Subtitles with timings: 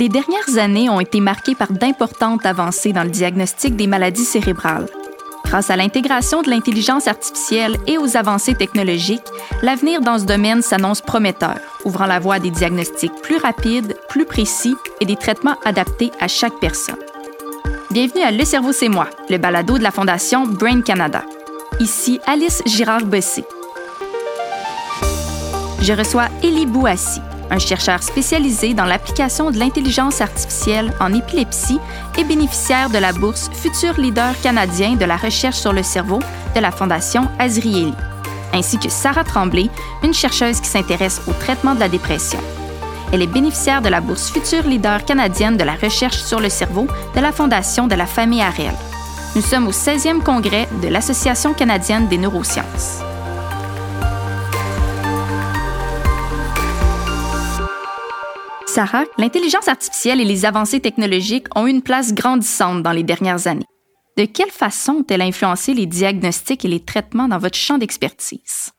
[0.00, 4.86] Les dernières années ont été marquées par d'importantes avancées dans le diagnostic des maladies cérébrales.
[5.44, 9.20] Grâce à l'intégration de l'intelligence artificielle et aux avancées technologiques,
[9.60, 14.24] l'avenir dans ce domaine s'annonce prometteur, ouvrant la voie à des diagnostics plus rapides, plus
[14.24, 16.96] précis et des traitements adaptés à chaque personne.
[17.90, 21.24] Bienvenue à Le cerveau c'est moi, le balado de la Fondation Brain Canada.
[21.78, 23.44] Ici Alice Girard-Bessé.
[25.82, 31.80] Je reçois Élie Bouassi, un chercheur spécialisé dans l'application de l'intelligence artificielle en épilepsie
[32.16, 36.20] et bénéficiaire de la bourse Futur Leader canadien de la recherche sur le cerveau
[36.54, 37.94] de la Fondation Azrieli,
[38.52, 39.68] ainsi que Sarah Tremblay,
[40.02, 42.40] une chercheuse qui s'intéresse au traitement de la dépression.
[43.12, 46.86] Elle est bénéficiaire de la bourse Futur Leader canadienne de la recherche sur le cerveau
[47.14, 48.74] de la Fondation de la famille Harel.
[49.34, 53.00] Nous sommes au 16e congrès de l'Association canadienne des neurosciences.
[58.70, 63.66] Sarah, l'intelligence artificielle et les avancées technologiques ont une place grandissante dans les dernières années.
[64.16, 68.70] De quelle façon ont-elles influencé les diagnostics et les traitements dans votre champ d'expertise?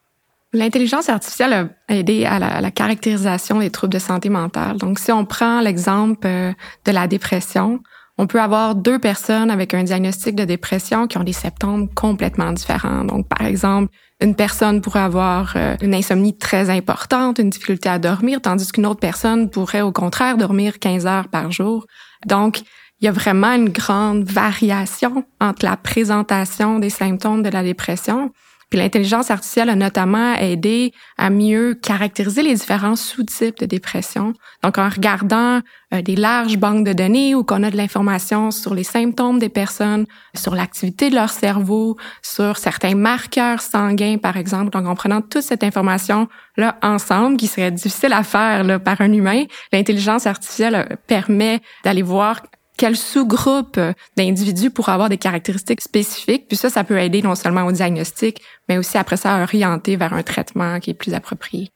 [0.54, 1.54] L'intelligence artificielle
[1.90, 4.78] a aidé à la, caractérisation des troubles de santé mentale.
[4.78, 6.54] Donc, si on prend l'exemple euh,
[6.86, 7.82] de la dépression,
[8.22, 12.52] on peut avoir deux personnes avec un diagnostic de dépression qui ont des symptômes complètement
[12.52, 13.04] différents.
[13.04, 13.92] Donc, par exemple,
[14.22, 18.86] une personne pourrait avoir euh, une insomnie très importante, une difficulté à dormir, tandis qu'une
[18.86, 21.88] autre personne pourrait au contraire dormir 15 heures par jour.
[22.28, 22.60] Donc,
[23.00, 28.32] il y a vraiment une grande variation entre la présentation des symptômes de la dépression
[28.72, 34.34] puis l'intelligence artificielle a notamment aidé à mieux caractériser les différents sous-types de dépression.
[34.64, 35.60] Donc en regardant
[35.94, 39.50] euh, des larges banques de données où qu'on a de l'information sur les symptômes des
[39.50, 44.70] personnes, sur l'activité de leur cerveau, sur certains marqueurs sanguins par exemple.
[44.70, 49.02] Donc en prenant toute cette information là ensemble qui serait difficile à faire là, par
[49.02, 52.42] un humain, l'intelligence artificielle euh, permet d'aller voir
[52.82, 53.80] quel sous-groupe
[54.18, 56.48] d'individus pourraient avoir des caractéristiques spécifiques.
[56.48, 59.98] Puis ça, ça peut aider non seulement au diagnostic, mais aussi après ça à orienter
[59.98, 61.70] vers un traitement qui est plus approprié.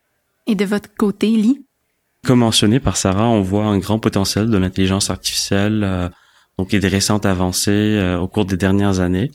[0.48, 1.64] Et de votre côté, Lee?
[2.26, 6.10] Comme mentionné par Sarah, on voit un grand potentiel de l'intelligence artificielle, euh,
[6.58, 9.30] donc et des récentes avancées euh, au cours des dernières années.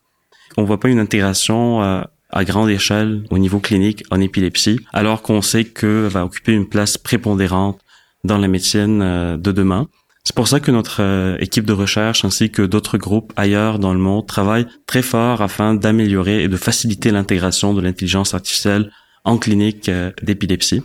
[0.57, 5.23] On voit pas une intégration euh, à grande échelle au niveau clinique en épilepsie, alors
[5.23, 7.79] qu'on sait que va occuper une place prépondérante
[8.25, 8.99] dans la médecine
[9.37, 9.87] de demain.
[10.25, 13.93] C'est pour ça que notre euh, équipe de recherche ainsi que d'autres groupes ailleurs dans
[13.93, 18.93] le monde travaillent très fort afin d'améliorer et de faciliter l'intégration de l'intelligence artificielle
[19.25, 20.83] en clinique euh, d'épilepsie.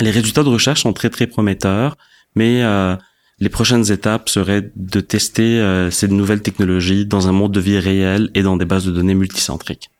[0.00, 1.96] Les résultats de recherche sont très très prometteurs,
[2.34, 2.96] mais euh,
[3.40, 8.30] les prochaines étapes seraient de tester ces nouvelles technologies dans un monde de vie réel
[8.34, 9.90] et dans des bases de données multicentriques.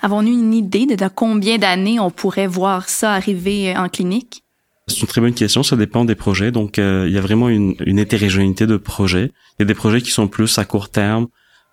[0.00, 4.44] Avons-nous une idée de dans combien d'années on pourrait voir ça arriver en clinique?
[4.88, 6.52] C'est une très bonne question, ça dépend des projets.
[6.52, 9.32] Donc, euh, il y a vraiment une, une, hétérogénéité de projets.
[9.58, 11.26] Il y a des projets qui sont plus à court terme,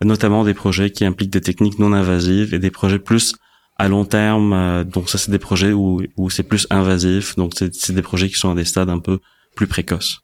[0.04, 3.36] notamment des projets qui impliquent des techniques non invasives et des projets plus
[3.78, 4.54] à long terme.
[4.54, 7.36] Euh, donc, ça, c'est des projets où, où c'est plus invasif.
[7.36, 9.20] Donc, c'est des projets qui sont à des stades un peu
[9.56, 10.22] plus précoces.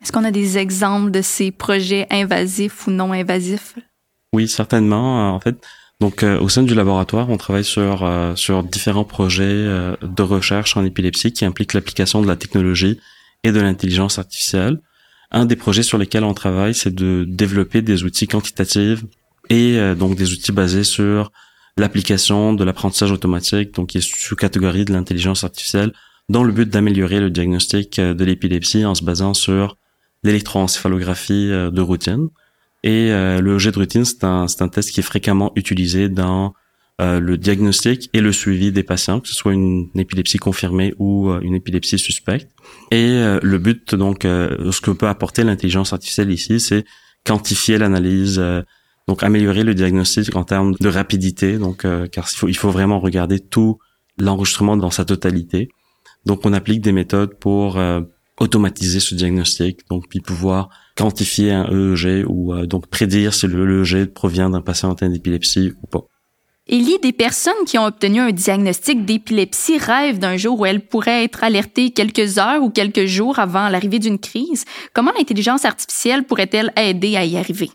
[0.00, 3.74] Est-ce qu'on a des exemples de ces projets invasifs ou non invasifs?
[4.32, 5.34] Oui, certainement.
[5.34, 5.56] En fait,
[6.00, 10.22] donc, euh, au sein du laboratoire, on travaille sur euh, sur différents projets euh, de
[10.22, 13.00] recherche en épilepsie qui impliquent l'application de la technologie
[13.42, 14.80] et de l'intelligence artificielle.
[15.32, 19.04] Un des projets sur lesquels on travaille, c'est de développer des outils quantitatifs
[19.50, 21.32] et donc des outils basés sur
[21.76, 25.92] l'application de l'apprentissage automatique, donc qui est sous-catégorie de l'intelligence artificielle,
[26.30, 29.76] dans le but d'améliorer le diagnostic de l'épilepsie en se basant sur
[30.22, 32.28] l'électroencéphalographie de routine.
[32.88, 36.54] Et euh, le jet de routine, c'est un, un test qui est fréquemment utilisé dans
[37.02, 41.28] euh, le diagnostic et le suivi des patients, que ce soit une, épilepsie confirmée ou
[41.28, 42.50] euh, une épilepsie suspecte.
[42.90, 46.86] Et le but, donc, ce que peut apporter l'intelligence artificielle ici, c'est
[47.26, 48.42] quantifier l'analyse,
[49.06, 53.00] donc améliorer le diagnostic en termes de rapidité, donc car il faut, il faut vraiment
[53.00, 53.78] regarder tout
[54.18, 55.68] l'enregistrement dans sa totalité.
[56.24, 57.78] Donc, on applique des méthodes pour
[58.40, 63.82] automatiser ce diagnostic, donc puis pouvoir quantifier un EEG ou euh, donc prédire si le
[63.82, 66.04] EEG provient d'un patient atteint d'épilepsie ou pas.
[66.70, 71.24] Élie, des personnes qui ont obtenu un diagnostic d'épilepsie rêvent d'un jour où elles pourraient
[71.24, 74.66] être alertées quelques heures ou quelques jours avant l'arrivée d'une crise.
[74.92, 77.70] Comment l'intelligence artificielle pourrait-elle aider à y arriver?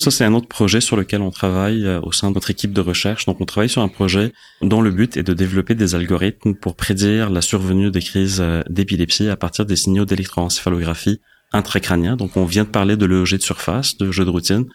[0.00, 2.72] Ça, c'est un autre projet sur lequel on travaille euh, au sein de notre équipe
[2.72, 3.26] de recherche.
[3.26, 6.76] Donc, on travaille sur un projet dont le but est de développer des algorithmes pour
[6.76, 11.20] prédire la survenue des crises euh, d'épilepsie à partir des signaux d'électroencéphalographie
[11.52, 12.14] intracrânien.
[12.14, 14.66] Donc, on vient de parler de l'EEG de surface, de jeu de routine.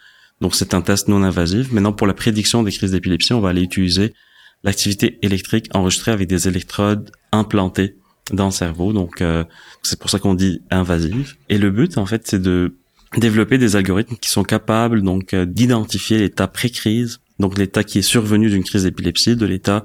[0.41, 1.71] Donc, c'est un test non invasif.
[1.71, 4.13] Maintenant, pour la prédiction des crises d'épilepsie, on va aller utiliser
[4.65, 7.95] l'activité électrique enregistrée avec des électrodes implantées
[8.31, 8.93] dans le cerveau.
[8.93, 9.43] Donc euh,
[9.81, 11.35] c'est pour ça qu'on dit invasive.
[11.49, 12.77] Et le but en fait c'est de
[13.17, 18.03] développer des algorithmes qui sont capables donc euh, d'identifier l'état pré-crise, donc l'état qui est
[18.03, 19.83] survenu d'une crise d'épilepsie, de l'état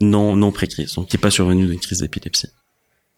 [0.00, 2.48] non non pré-crise, donc qui n'est pas survenu d'une crise d'épilepsie.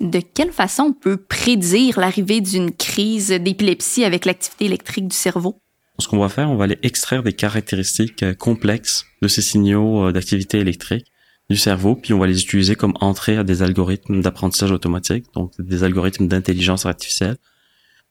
[0.00, 5.60] De quelle façon on peut prédire l'arrivée d'une crise d'épilepsie avec l'activité électrique du cerveau?
[5.98, 10.10] Ce qu'on va faire, on va aller extraire des caractéristiques euh, complexes de ces signaux
[10.12, 11.06] d'activité électrique
[11.50, 15.52] du cerveau, puis on va les utiliser comme entrée à des algorithmes d'apprentissage automatique, donc
[15.58, 17.36] des algorithmes d'intelligence artificielle.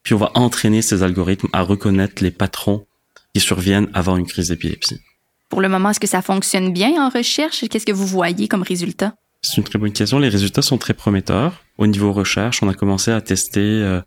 [0.02, 2.86] Puis on va entraîner ces algorithmes à reconnaître les patrons
[3.34, 5.00] qui surviennent avant une crise d'épilepsie.
[5.48, 7.64] Pour le moment, est-ce que ça fonctionne bien en recherche?
[7.68, 9.14] Qu'est-ce que vous voyez comme résultat?
[9.42, 10.18] C'est une très bonne question.
[10.18, 11.64] Les résultats sont très prometteurs.
[11.78, 14.00] Au niveau recherche, on a commencé à tester euh,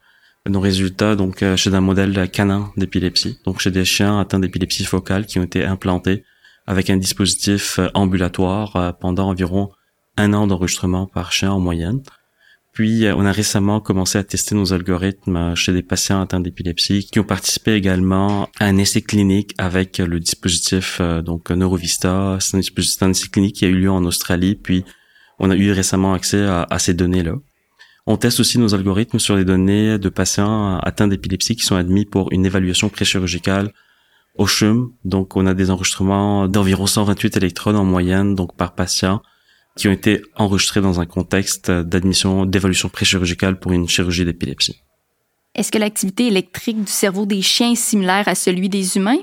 [0.47, 4.85] nos résultats donc euh, chez un modèle canin d'épilepsie, donc chez des chiens atteints d'épilepsie
[4.85, 6.23] focale qui ont été implantés
[6.67, 9.71] avec un dispositif euh, ambulatoire pendant environ
[10.17, 12.01] un an d'enregistrement par chien en moyenne.
[12.73, 17.07] Puis euh, on a récemment commencé à tester nos algorithmes chez des patients atteints d'épilepsie
[17.11, 22.37] qui ont participé également à un essai clinique avec le dispositif donc Neurovista.
[22.39, 24.55] C'est un dispositif essai clinique qui a eu lieu en Australie.
[24.55, 24.83] Puis
[25.39, 27.35] on a eu récemment accès à, à ces données-là.
[28.05, 32.05] On teste aussi nos algorithmes sur les données de patients atteints d'épilepsie qui sont admis
[32.05, 33.71] pour une évaluation préchirurgicale
[34.35, 34.91] au CHUM.
[35.05, 39.21] Donc, on a des enregistrements d'environ 128 électrodes en moyenne, donc par patient,
[39.75, 44.81] qui ont été enregistrés dans un contexte d'admission, d'évolution préchirurgicale pour une chirurgie d'épilepsie.
[45.55, 49.19] Est-ce que l'activité électrique du cerveau des chiens est similaire à celui des humains?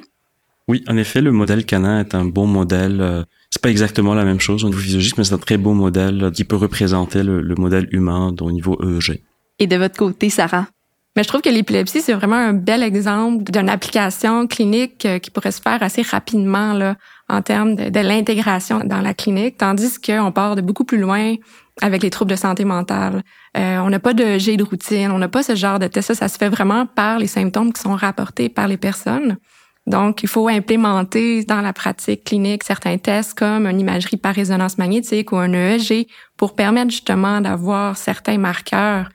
[0.69, 3.00] Oui, en effet, le modèle canin est un bon modèle.
[3.00, 5.75] Euh, c'est pas exactement la même chose au niveau physiologique, mais c'est un très beau
[5.75, 9.23] modèle qui peut représenter le, le modèle humain au niveau EEG.
[9.58, 10.69] Et de votre côté, Sarah?
[11.17, 15.31] Mais je trouve que l'épilepsie, c'est vraiment un bel exemple d'une application clinique euh, qui
[15.31, 16.97] pourrait se faire assez rapidement là,
[17.31, 21.37] en termes de, de l'intégration dans la clinique, tandis qu'on part de beaucoup plus loin
[21.81, 23.23] avec les troubles de santé mentale.
[23.56, 26.09] Euh, on n'a pas de jet de routine, on n'a pas ce genre de test.
[26.09, 29.38] Ça, ça se fait vraiment par les symptômes qui sont rapportés par les personnes.
[29.87, 34.79] Donc, il faut implémenter dans la pratique clinique certains tests comme une imagerie par résonance
[34.79, 36.06] magnétique ou un EEG
[36.37, 39.09] pour permettre justement d'avoir certains marqueurs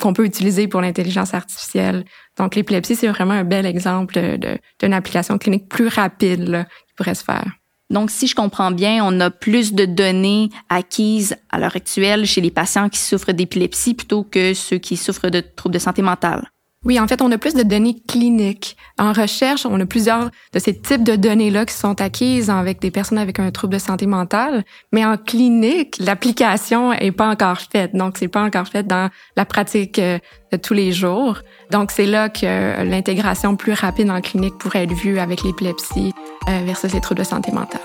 [0.00, 2.04] qu'on peut utiliser pour l'intelligence artificielle.
[2.38, 4.38] Donc, l'épilepsie, c'est vraiment un bel exemple
[4.78, 7.46] d'une application clinique plus rapide qui pourrait se faire.
[7.90, 12.40] Donc, si je comprends bien, on a plus de données acquises à l'heure actuelle chez
[12.40, 16.50] les patients qui souffrent d'épilepsie plutôt que ceux qui souffrent de troubles de santé mentale.
[16.84, 18.76] Oui, en fait, on a plus de données cliniques.
[18.98, 22.90] En recherche, on a plusieurs de ces types de données-là qui sont acquises avec des
[22.90, 24.64] personnes avec un trouble de santé mentale.
[24.92, 27.94] Mais en clinique, l'application est pas encore faite.
[27.94, 30.18] Donc, c'est pas encore fait dans la pratique euh,
[30.52, 31.38] de tous les jours.
[31.70, 36.33] Donc, c'est là que l'intégration plus rapide en clinique pourrait être vue avec l'épilepsie euh,
[36.46, 37.80] versus les troubles de santé mentale.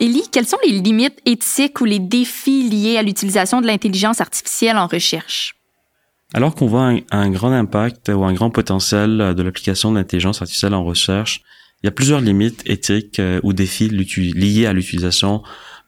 [0.00, 4.78] Élie, quelles sont les limites éthiques ou les défis liés à l'utilisation de l'intelligence artificielle
[4.78, 5.56] en recherche?
[6.32, 10.74] Alors qu'on voit un, grand impact ou un grand potentiel de l'application de l'intelligence artificielle
[10.74, 11.42] en recherche,
[11.82, 15.42] il y a plusieurs limites éthiques euh, ou défis liés à l'utilisation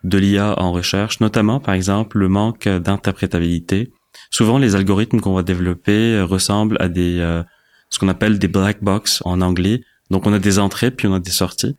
[0.05, 3.93] de l'IA en recherche, notamment par exemple le manque d'interprétabilité.
[4.31, 7.43] Souvent, les algorithmes qu'on va développer euh, ressemblent à des euh,
[7.91, 9.83] ce qu'on appelle des black box en anglais.
[10.11, 11.77] Donc, on a des entrées puis on a des sorties.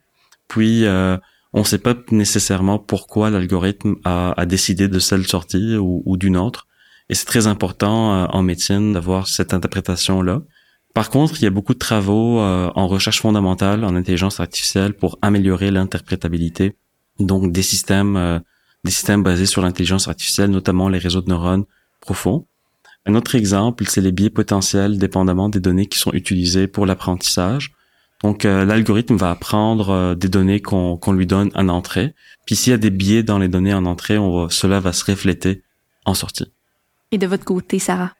[0.48, 0.86] Puis
[1.54, 6.66] on ne sait pas nécessairement pourquoi l'algorithme a, décidé de celle sortie ou, d'une autre.
[7.08, 10.42] Et c'est très important euh, en médecine d'avoir cette interprétation-là.
[10.94, 14.94] Par contre, il y a beaucoup de travaux euh, en recherche fondamentale, en intelligence artificielle
[14.94, 16.76] pour améliorer l'interprétabilité,
[17.20, 18.40] donc des systèmes, euh,
[18.82, 21.66] des systèmes basés sur l'intelligence artificielle, notamment les réseaux de neurones
[22.04, 22.46] profonds.
[23.06, 27.72] Un autre exemple, c'est les biais potentiels dépendamment des données qui sont utilisées pour l'apprentissage.
[28.22, 32.14] Donc euh, l'algorithme va apprendre euh, des données qu'on lui donne en entrée.
[32.46, 35.04] Puis s'il y a des biais dans les données en entrée, on cela va se
[35.10, 35.62] refléter
[36.06, 36.50] en sortie.
[37.10, 38.12] Et de votre côté, Sarah?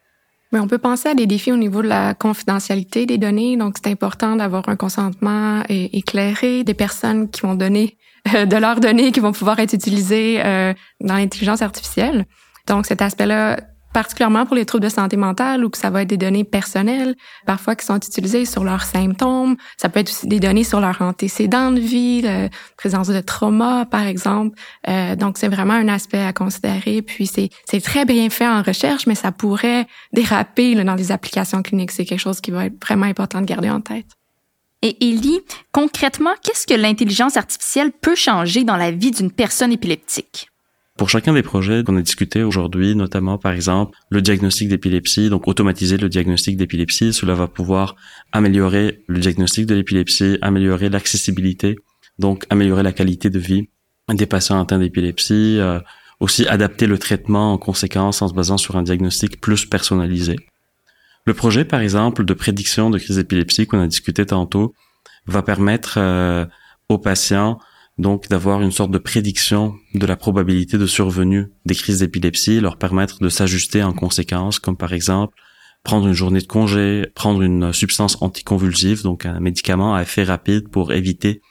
[0.52, 3.56] Mais on peut penser à des défis au niveau de la confidentialité des données.
[3.56, 7.96] Donc, c'est important d'avoir un consentement éclairé des personnes qui vont donner
[8.34, 10.38] euh, de leurs données qui vont pouvoir être utilisées
[11.00, 12.26] dans l'intelligence artificielle.
[12.68, 13.58] Donc, cet aspect-là
[13.94, 17.14] particulièrement pour les troubles de santé mentale ou que ça va être des données personnelles,
[17.46, 19.56] parfois qui sont utilisées sur leurs symptômes.
[19.78, 23.86] Ça peut être aussi des données sur leurs antécédents de vie, la présence de trauma,
[23.86, 24.58] par exemple.
[24.88, 27.00] Euh, donc, c'est vraiment un aspect à considérer.
[27.00, 31.12] Puis, c'est, c'est très bien fait en recherche, mais ça pourrait déraper là, dans les
[31.12, 31.92] applications cliniques.
[31.92, 34.08] C'est quelque chose qui va être vraiment important de garder en tête.
[34.82, 35.40] Et Ellie,
[35.72, 40.48] concrètement, qu'est-ce que l'intelligence artificielle peut changer dans la vie d'une personne épileptique?
[40.96, 45.48] Pour chacun des projets qu'on a discuté aujourd'hui, notamment par exemple le diagnostic d'épilepsie, donc
[45.48, 47.96] automatiser le diagnostic d'épilepsie, cela va pouvoir
[48.32, 51.76] améliorer le diagnostic de l'épilepsie, améliorer l'accessibilité
[52.18, 53.68] donc améliorer la qualité de vie
[54.08, 55.80] des patients atteints d'épilepsie, euh,
[56.20, 60.36] aussi adapter le traitement en conséquence en se basant sur un diagnostic plus personnalisé.
[61.26, 64.74] Le projet, par exemple, de prédiction de crise d'épilepsie qu'on a discuté tantôt,
[65.26, 66.44] va permettre euh,
[66.90, 67.58] aux patients
[67.98, 72.76] donc d'avoir une sorte de prédiction de la probabilité de survenue des crises d'épilepsie, leur
[72.76, 75.34] permettre de s'ajuster en conséquence, comme par exemple
[75.84, 80.68] prendre une journée de congé, prendre une substance anticonvulsive, donc un médicament à effet rapide
[80.68, 81.42] pour éviter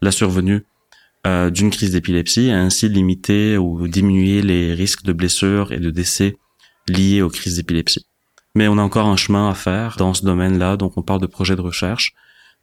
[0.00, 0.64] la survenue
[1.26, 5.90] euh, d'une crise d'épilepsie et ainsi limiter ou diminuer les risques de blessures et de
[5.90, 6.36] décès
[6.88, 8.06] liés aux crises d'épilepsie.
[8.54, 11.26] Mais on a encore un chemin à faire dans ce domaine-là, donc on parle de
[11.26, 12.12] projet de recherche,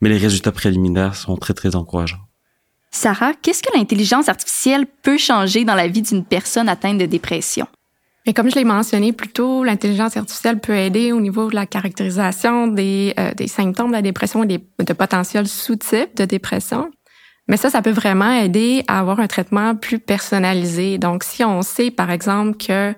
[0.02, 2.29] mais les résultats préliminaires sont très très encourageants.
[2.92, 7.68] Sarah, qu'est-ce que l'intelligence artificielle peut changer dans la vie d'une personne atteinte de dépression?
[8.26, 11.66] Et comme je l'ai mentionné plus tôt, l'intelligence artificielle peut aider au niveau de la
[11.66, 16.92] caractérisation des, euh, symptômes de la dépression et des, de potentiels sous-types de dépression.
[17.48, 21.00] Mais ça, ça peut vraiment aider à avoir un traitement plus personnalisé.
[21.00, 22.94] Donc, si on sait, par exemple, que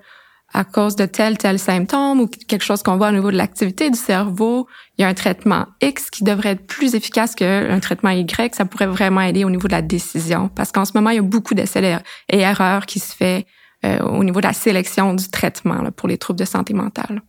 [0.54, 3.90] à cause de tel tel symptôme ou quelque chose qu'on voit au niveau de l'activité
[3.90, 4.66] du cerveau,
[4.98, 8.64] il y a un traitement X qui devrait être plus efficace qu'un traitement Y, ça
[8.64, 10.50] pourrait vraiment aider au niveau de la décision.
[10.54, 13.46] Parce qu'en ce moment, il y a beaucoup d'essais et erreurs qui se fait
[13.84, 17.22] euh, au niveau de la sélection du traitement pour les troubles de santé mentale.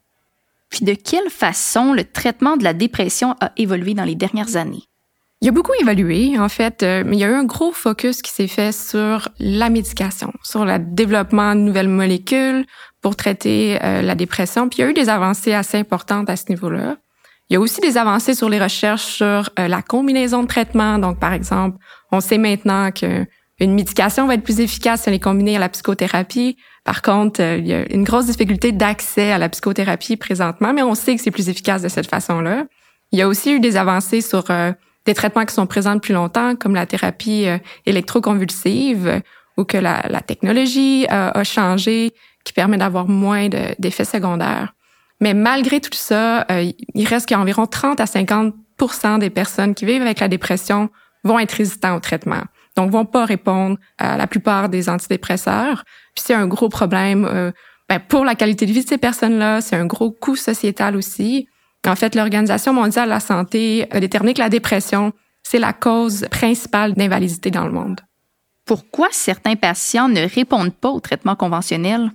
[0.70, 4.84] Puis de quelle façon le traitement de la dépression a évolué dans les dernières années?
[5.42, 7.74] Il y a beaucoup évolué, en fait, euh, mais il y a eu un gros
[7.74, 12.66] focus qui s'est fait sur la médication, sur le développement de nouvelles molécules
[13.04, 14.68] pour traiter euh, la dépression.
[14.68, 16.98] Puis il y a eu des avancées assez importantes à ce niveau-là.
[17.50, 20.98] Il y a aussi des avancées sur les recherches sur euh, la combinaison de traitements.
[20.98, 21.78] Donc, par exemple,
[22.12, 23.26] on sait maintenant que
[23.60, 26.58] une médication va être plus efficace si elle est combinée à la psychothérapie.
[26.84, 30.96] Par contre, il y a une grosse difficulté d'accès à la psychothérapie présentement, mais on
[30.96, 32.66] sait que c'est plus efficace de cette façon-là.
[33.12, 34.46] Il y a aussi eu des avancées sur
[35.06, 39.22] des traitements qui sont présents depuis longtemps, comme la thérapie euh, électroconvulsive,
[39.58, 42.14] ou que la, la technologie euh, a changé,
[42.44, 43.48] qui permet d'avoir moins
[43.80, 44.74] d'effets secondaires.
[45.22, 50.02] Mais malgré tout ça, euh, il reste qu'environ 30 à 50% des personnes qui vivent
[50.02, 50.90] avec la dépression
[51.24, 52.42] vont être résistants au traitement.
[52.76, 55.84] Donc, vont pas répondre à la plupart des antidépresseurs.
[56.16, 57.54] Puis c'est un gros problème
[57.88, 59.62] ben, pour la qualité de vie de ces personnes-là.
[59.62, 61.48] C'est un gros coût sociétal aussi.
[61.86, 65.12] En fait, l'Organisation mondiale de la santé a déterminé que la dépression,
[65.44, 68.00] c'est la cause principale d'invalidité dans le monde.
[68.66, 72.12] Pourquoi certains patients ne répondent pas au traitement conventionnel?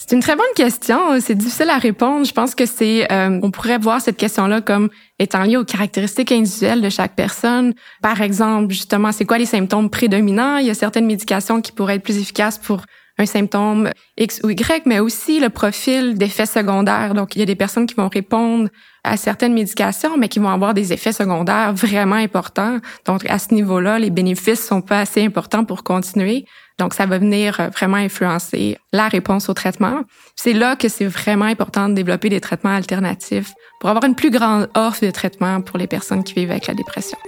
[0.00, 1.20] C'est une très bonne question.
[1.20, 2.24] C'est difficile à répondre.
[2.24, 6.30] Je pense que c'est, euh, on pourrait voir cette question-là comme étant liée aux caractéristiques
[6.30, 7.74] individuelles de chaque personne.
[8.00, 10.58] Par exemple, justement, c'est quoi les symptômes prédominants?
[10.58, 12.82] Il y a certaines médications qui pourraient être plus efficaces pour
[13.18, 17.14] un symptôme X ou Y, mais aussi le profil d'effets secondaires.
[17.14, 18.68] Donc, il y a des personnes qui vont répondre
[19.02, 22.78] à certaines médications, mais qui vont avoir des effets secondaires vraiment importants.
[23.04, 26.44] Donc, à ce niveau-là, les bénéfices sont pas assez importants pour continuer.
[26.78, 30.02] Donc, ça va venir euh, vraiment influencer la réponse au traitement.
[30.36, 34.30] C'est là que c'est vraiment important de développer des traitements alternatifs pour avoir une plus
[34.30, 37.18] grande offre de traitements pour les personnes qui vivent avec la dépression.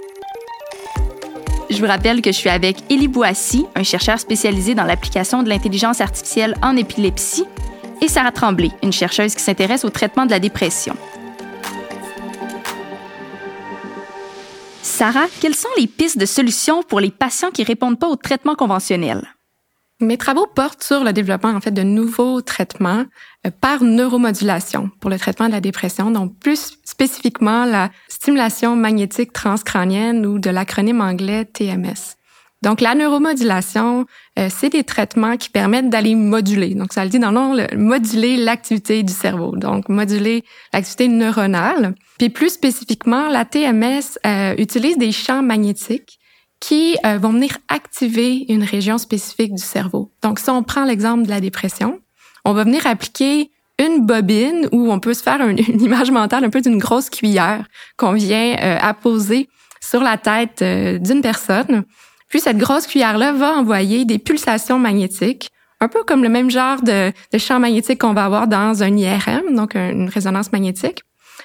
[1.68, 5.48] Je vous rappelle que je suis avec Élie Boissy, un chercheur spécialisé dans l'application de
[5.48, 7.44] l'intelligence artificielle en épilepsie,
[8.00, 10.96] et Sarah Tremblay, une chercheuse qui s'intéresse au traitement de la dépression.
[14.82, 18.54] Sarah, quelles sont les pistes de solutions pour les patients qui répondent pas au traitement
[18.54, 19.22] conventionnel?
[20.02, 23.04] Mes travaux portent sur le développement en fait de nouveaux traitements
[23.46, 29.34] euh, par neuromodulation pour le traitement de la dépression, donc plus spécifiquement la stimulation magnétique
[29.34, 32.16] transcrânienne ou de l'acronyme anglais TMS.
[32.62, 34.06] Donc la neuromodulation,
[34.38, 36.74] euh, c'est des traitements qui permettent d'aller moduler.
[36.74, 39.54] Donc ça le dit dans le nom, moduler l'activité du cerveau.
[39.56, 41.94] Donc moduler l'activité neuronale.
[42.18, 46.19] Puis plus spécifiquement, la TMS euh, utilise des champs magnétiques
[46.60, 50.12] qui euh, vont venir activer une région spécifique du cerveau.
[50.22, 52.00] Donc, si on prend l'exemple de la dépression,
[52.44, 56.50] on va venir appliquer une bobine où on peut se faire une, image mentale un
[56.50, 59.48] peu d'une grosse cuillère qu'on vient euh, apposer
[59.80, 61.84] sur la tête euh, d'une personne.
[62.28, 65.50] Puis cette grosse cuillère-là va envoyer des pulsations magnétiques,
[65.80, 68.96] un peu comme le même genre de, de champ magnétique qu'on va avoir dans un
[68.96, 71.02] IRM, donc une résonance magnétique.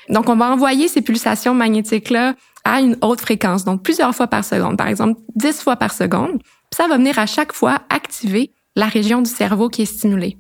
[0.09, 4.43] Donc on va envoyer ces pulsations magnétiques-là à une haute fréquence, donc plusieurs fois par
[4.43, 6.41] seconde, par exemple 10 fois par seconde.
[6.75, 10.37] ça va venir à chaque fois activer la région du cerveau qui est stimulée.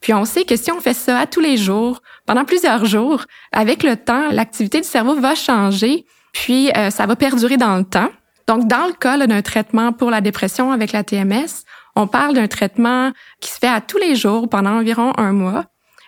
[0.00, 3.24] Puis on sait que si on fait ça à tous les jours, pendant plusieurs jours,
[3.52, 7.84] avec le temps, l'activité du cerveau va changer, puis euh, ça va perdurer dans le
[7.84, 8.10] temps.
[8.48, 11.64] Donc dans le cas d'un traitement pour la dépression avec la TMS,
[11.94, 15.64] on parle d'un traitement qui se fait à tous les jours pendant environ un mois.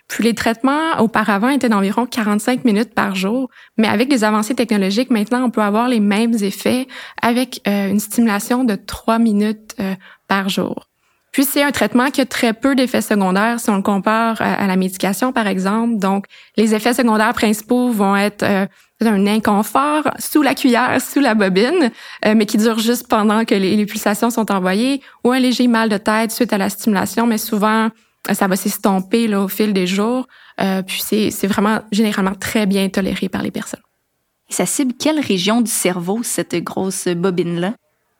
[0.08, 5.10] Puis les traitements auparavant étaient d'environ 45 minutes par jour, mais avec les avancées technologiques,
[5.10, 6.88] maintenant on peut avoir les mêmes effets
[7.20, 9.94] avec euh, une stimulation de 3 minutes euh,
[10.26, 10.88] par jour.
[11.32, 14.66] Puis c'est un traitement qui a très peu d'effets secondaires si on le compare à,
[14.66, 15.98] la médication, par exemple.
[15.98, 16.24] Donc,
[16.56, 18.66] les effets secondaires principaux vont être euh,
[19.04, 21.92] un inconfort sous la cuillère, sous la bobine,
[22.24, 25.88] euh, mais qui dure juste pendant que les, pulsations sont envoyées, ou un léger mal
[25.88, 27.90] de tête suite à la stimulation, mais souvent
[28.30, 30.26] ça va s'estomper au fil des jours.
[30.60, 33.82] Euh, puis c'est vraiment généralement très bien toléré par les personnes.
[34.50, 37.74] Ça cible quelle région du cerveau, cette grosse bobine-là?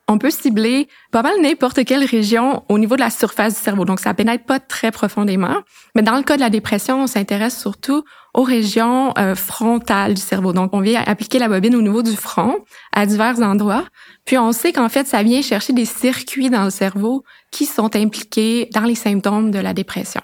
[0.09, 3.85] On peut cibler pas mal n'importe quelle région au niveau de la surface du cerveau.
[3.85, 5.59] Donc, ça pénètre pas très profondément.
[5.95, 10.21] Mais dans le cas de la dépression, on s'intéresse surtout aux régions euh, frontales du
[10.21, 10.55] cerveau.
[10.55, 12.57] Donc, on vient appliquer la bobine au niveau du front
[12.93, 13.85] à divers endroits.
[14.25, 17.95] Puis, on sait qu'en fait, ça vient chercher des circuits dans le cerveau qui sont
[17.95, 20.23] impliqués dans les symptômes de la dépression.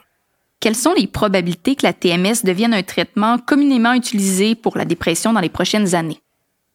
[0.61, 5.35] Quelles sont les probabilités que la TMS devienne un traitement communément utilisé pour la dépression
[5.35, 6.24] dans les prochaines années?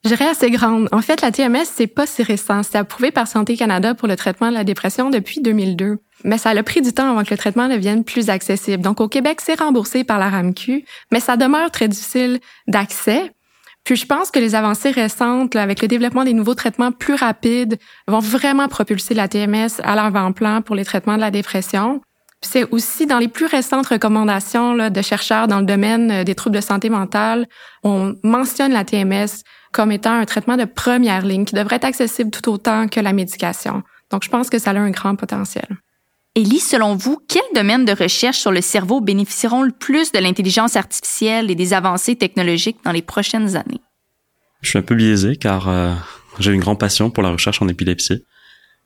[0.03, 0.87] Je dirais assez grande.
[0.93, 2.63] En fait, la TMS, c'est pas si récent.
[2.63, 5.97] C'est approuvé par Santé Canada pour le traitement de la dépression depuis 2002.
[6.23, 8.81] Mais ça a pris du temps avant que le traitement devienne plus accessible.
[8.81, 13.33] Donc, au Québec, c'est remboursé par la RAMQ, mais ça demeure très difficile d'accès.
[13.83, 17.77] Puis je pense que les avancées récentes, avec le développement des nouveaux traitements plus rapides,
[18.07, 22.01] vont vraiment propulser la TMS à l'avant-plan pour les traitements de la dépression.
[22.41, 26.35] C'est aussi dans les plus récentes recommandations là, de chercheurs dans le domaine euh, des
[26.35, 27.47] troubles de santé mentale,
[27.83, 32.31] on mentionne la TMS comme étant un traitement de première ligne qui devrait être accessible
[32.31, 33.83] tout autant que la médication.
[34.11, 35.67] Donc, je pense que ça a un grand potentiel.
[36.35, 40.75] Élie, selon vous, quels domaines de recherche sur le cerveau bénéficieront le plus de l'intelligence
[40.75, 43.81] artificielle et des avancées technologiques dans les prochaines années?
[44.61, 45.93] Je suis un peu biaisé car euh,
[46.39, 48.23] j'ai une grande passion pour la recherche en épilepsie.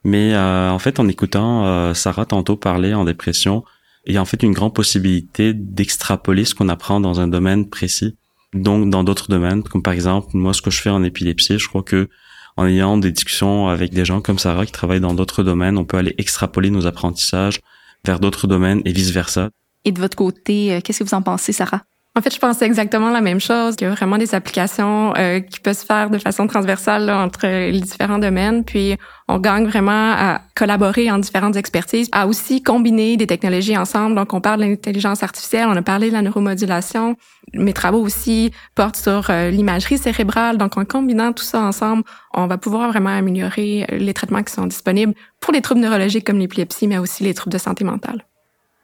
[0.04, 3.63] Mais euh, en fait, en écoutant euh, Sarah tantôt parler en dépression,
[4.06, 7.70] il y a en fait une grande possibilité d'extrapoler ce qu'on apprend dans un domaine
[7.70, 8.18] précis
[8.53, 11.67] donc dans d'autres domaines, comme par exemple moi ce que je fais en épilepsie, je
[11.67, 12.10] crois que
[12.55, 15.86] en ayant des discussions avec des gens comme Sarah qui travaillent dans d'autres domaines, on
[15.86, 17.60] peut aller extrapoler nos apprentissages
[18.05, 19.50] vers d'autres domaines et vice versa.
[19.85, 21.83] Et de votre côté, euh, qu'est-ce que vous en pensez, Sarah?
[22.16, 25.40] En fait, je pensais exactement la même chose, qu'il y a vraiment des applications euh,
[25.40, 28.98] qui peuvent se faire de façon transversale entre les différents domaines, puis
[29.28, 34.16] on gagne vraiment à collaborer en différentes expertises, à aussi combiner des technologies ensemble.
[34.16, 37.18] Donc, on parle de l'intelligence artificielle, on a parlé de la neuromodulation.
[37.56, 40.60] Mes travaux aussi portent sur euh, l'imagerie cérébrale.
[40.60, 42.04] Donc, en combinant tout ça ensemble,
[42.36, 46.28] on va pouvoir vraiment améliorer euh, les traitements qui sont disponibles pour les troubles neurologiques
[46.28, 48.24] comme l'épilepsie, mais aussi les troubles de santé mentale.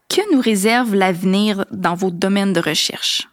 [0.09, 3.27] Que nous réserve l'avenir dans vos domaines de recherche?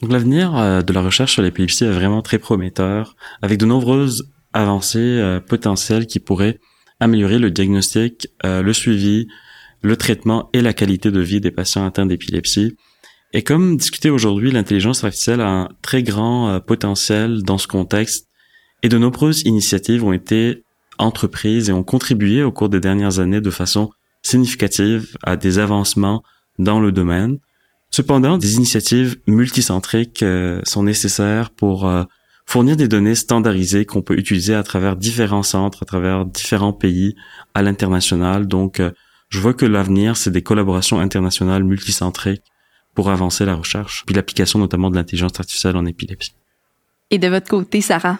[0.00, 4.98] L'avenir euh, de la recherche sur l'épilepsie est vraiment très prometteur, avec de nombreuses avancées
[4.98, 6.60] euh, potentielles qui pourraient
[6.98, 9.28] améliorer le diagnostic, euh, le suivi,
[9.82, 12.74] le traitement et la qualité de vie des patients atteints d'épilepsie.
[13.34, 18.26] Et comme discuté aujourd'hui, l'intelligence artificielle a un très grand potentiel dans ce contexte
[18.82, 20.64] et de nombreuses initiatives ont été
[20.98, 23.90] entreprises et ont contribué au cours des dernières années de façon
[24.22, 26.22] significative à des avancements
[26.58, 27.38] dans le domaine.
[27.90, 32.04] Cependant, des initiatives multicentriques euh, sont nécessaires pour euh,
[32.44, 37.14] fournir des données standardisées qu'on peut utiliser à travers différents centres, à travers différents pays,
[37.54, 38.46] à l'international.
[38.46, 38.90] Donc, euh,
[39.30, 42.42] je vois que l'avenir, c'est des collaborations internationales multicentriques
[42.94, 46.34] pour avancer la recherche, puis l'application notamment de l'intelligence artificielle en épilepsie.
[47.10, 48.18] Et de votre côté, Sarah?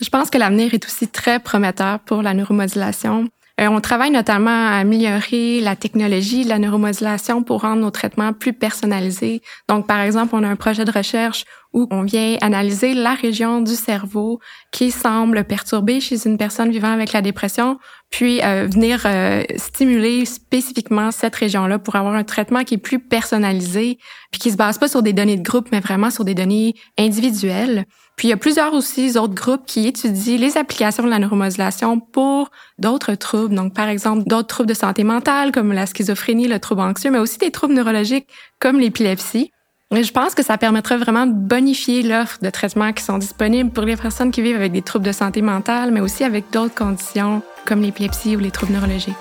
[0.00, 3.28] Je pense que l'avenir est aussi très prometteur pour la neuromodulation.
[3.60, 8.32] Euh, on travaille notamment à améliorer la technologie de la neuromodulation pour rendre nos traitements
[8.32, 9.42] plus personnalisés.
[9.68, 13.60] Donc, par exemple, on a un projet de recherche où on vient analyser la région
[13.60, 14.40] du cerveau
[14.70, 17.78] qui semble perturbée chez une personne vivant avec la dépression,
[18.10, 23.00] puis euh, venir euh, stimuler spécifiquement cette région-là pour avoir un traitement qui est plus
[23.00, 23.98] personnalisé,
[24.30, 26.74] puis qui se base pas sur des données de groupe, mais vraiment sur des données
[26.98, 27.84] individuelles.
[28.18, 32.00] Puis il y a plusieurs aussi autres groupes qui étudient les applications de la neuromodulation
[32.00, 33.54] pour d'autres troubles.
[33.54, 37.20] Donc, par exemple, d'autres troubles de santé mentale comme la schizophrénie, le trouble anxieux, mais
[37.20, 38.26] aussi des troubles neurologiques
[38.58, 39.52] comme l'épilepsie.
[39.94, 43.70] Et je pense que ça permettrait vraiment de bonifier l'offre de traitements qui sont disponibles
[43.70, 46.74] pour les personnes qui vivent avec des troubles de santé mentale, mais aussi avec d'autres
[46.74, 49.14] conditions comme l'épilepsie ou les troubles neurologiques.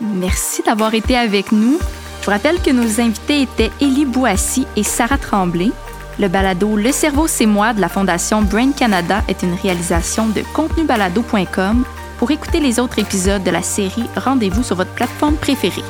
[0.00, 1.78] Merci d'avoir été avec nous.
[2.20, 5.70] Je vous rappelle que nos invités étaient Élie Bouassi et Sarah Tremblay.
[6.18, 10.42] Le balado Le cerveau, c'est moi de la Fondation Brain Canada est une réalisation de
[10.54, 11.84] contenubalado.com.
[12.18, 15.82] Pour écouter les autres épisodes de la série, rendez-vous sur votre plateforme préférée.